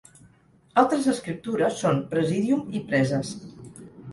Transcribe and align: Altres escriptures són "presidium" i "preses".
Altres 0.83 1.09
escriptures 1.13 1.77
són 1.83 2.01
"presidium" 2.15 2.65
i 2.81 2.85
"preses". 2.89 3.35